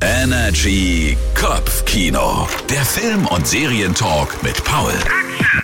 [0.00, 2.46] Energy Kopfkino.
[2.70, 4.92] Der Film- und Serientalk mit Paul.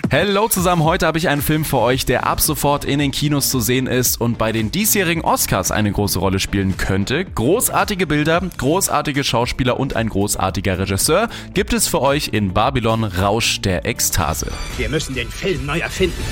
[0.09, 3.49] Hello zusammen, heute habe ich einen Film für euch, der ab sofort in den Kinos
[3.49, 7.23] zu sehen ist und bei den diesjährigen Oscars eine große Rolle spielen könnte.
[7.23, 13.61] Großartige Bilder, großartige Schauspieler und ein großartiger Regisseur gibt es für euch in Babylon Rausch
[13.61, 14.47] der Ekstase.
[14.77, 16.23] Wir müssen den Film neu erfinden.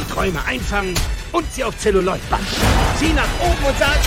[0.00, 0.94] Die Träume einfangen
[1.32, 2.46] und sie auf Zelluloid banden.
[2.98, 3.98] Sieh nach oben und sag,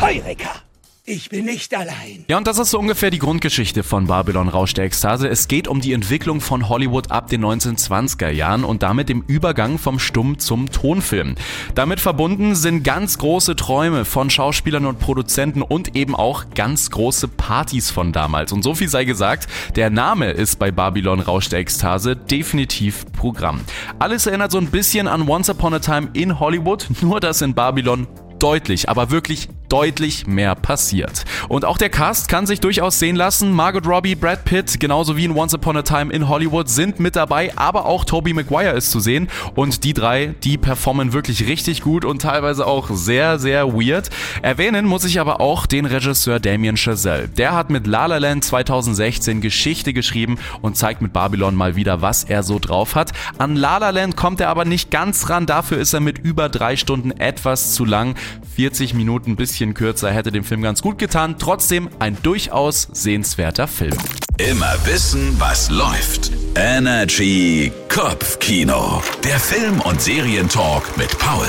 [0.00, 0.65] Heureka!
[1.08, 2.24] Ich bin nicht allein.
[2.26, 5.28] Ja, und das ist so ungefähr die Grundgeschichte von Babylon Rausch der Ekstase.
[5.28, 9.78] Es geht um die Entwicklung von Hollywood ab den 1920er Jahren und damit dem Übergang
[9.78, 11.36] vom Stumm zum Tonfilm.
[11.76, 17.28] Damit verbunden sind ganz große Träume von Schauspielern und Produzenten und eben auch ganz große
[17.28, 18.52] Partys von damals.
[18.52, 19.46] Und so viel sei gesagt,
[19.76, 23.60] der Name ist bei Babylon Rausch der Ekstase definitiv Programm.
[24.00, 27.54] Alles erinnert so ein bisschen an Once Upon a Time in Hollywood, nur dass in
[27.54, 28.08] Babylon
[28.40, 31.24] deutlich, aber wirklich deutlich mehr passiert.
[31.48, 33.52] Und auch der Cast kann sich durchaus sehen lassen.
[33.52, 37.16] Margot Robbie, Brad Pitt, genauso wie in Once Upon a Time in Hollywood sind mit
[37.16, 39.28] dabei, aber auch Tobey Maguire ist zu sehen.
[39.54, 44.10] Und die drei, die performen wirklich richtig gut und teilweise auch sehr, sehr weird.
[44.42, 47.28] Erwähnen muss ich aber auch den Regisseur Damien Chazelle.
[47.28, 52.02] Der hat mit La La Land 2016 Geschichte geschrieben und zeigt mit Babylon mal wieder,
[52.02, 53.12] was er so drauf hat.
[53.38, 55.46] An La La Land kommt er aber nicht ganz ran.
[55.46, 58.14] Dafür ist er mit über drei Stunden etwas zu lang.
[58.54, 61.36] 40 Minuten bis bisschen kürzer hätte dem Film ganz gut getan.
[61.38, 63.96] Trotzdem ein durchaus sehenswerter Film.
[64.36, 66.30] Immer wissen, was läuft.
[66.54, 69.02] Energy Kopfkino.
[69.24, 71.46] Der Film- und Serientalk mit Paul.